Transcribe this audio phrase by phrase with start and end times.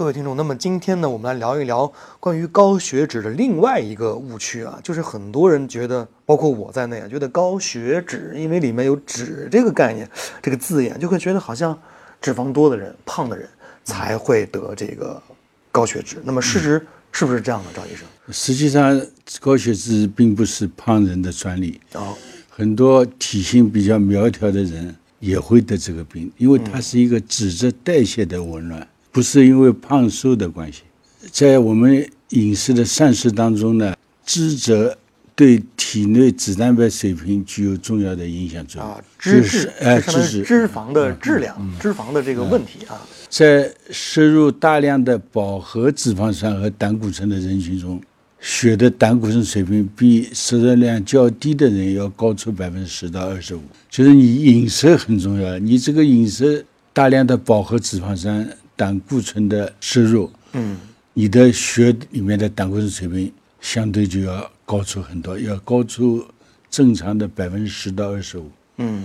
[0.00, 10.08] 各位听众，那么今天呢，我们来聊一聊关于高血脂的另外一个误区啊，就是很多人觉得，包括我在内啊，觉得高血脂，因为里面有“脂”这个概念，
[10.40, 11.78] 这个字眼，就会觉得好像
[12.18, 13.46] 脂肪多的人、胖的人
[13.84, 15.22] 才会得这个
[15.70, 16.16] 高血脂。
[16.24, 16.82] 那么事实
[17.12, 18.08] 是不是这样的，赵医生？
[18.32, 18.98] 实际上，
[19.38, 22.16] 高血脂并不是胖人的专利，哦，
[22.48, 30.82] 很多体型比较苗条的人也会得这个病，因为它是一个脂质代谢的紊乱，不是因为胖瘦的关系。
[31.30, 33.94] 在我们饮食的膳食当中呢，
[34.24, 34.96] 脂质
[35.34, 38.90] 对体内脂蛋白水平具有重要的影响作用。
[38.90, 43.00] 啊，脂就是质，哎，脂质脂肪的质量、脂肪的这个问题啊。
[43.28, 48.00] 在摄入大量的饱和脂肪酸和胆固醇的人群中，
[48.40, 53.62] 血的胆固醇水平比摄入量较低的人要高出百分之十到二十五。
[53.88, 58.48] 就是你饮食很重要，你这个饮食大量的饱和脂肪酸、
[58.80, 60.78] 胆固醇的摄入，嗯，
[61.12, 66.24] 你的血里面的胆固醇水平相对就要高出很多，要高出
[66.70, 68.50] 正常的百分之十到二十五。
[68.78, 69.04] 嗯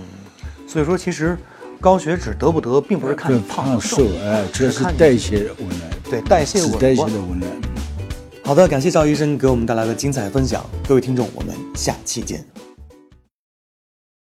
[0.66, 1.36] 所以说其实
[1.78, 7.52] 高血脂得不得，并不是看对胖瘦，哎，这是代谢紊乱，对代谢紊是代谢的紊乱。
[8.42, 12.42] 好的，感谢赵医生给我们带来的精彩分享，各位听众，我们下期见。